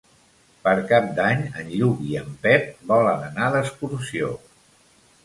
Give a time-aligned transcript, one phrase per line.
[0.61, 4.31] Per Cap d'Any en Lluc i en Pep volen anar d'excursió.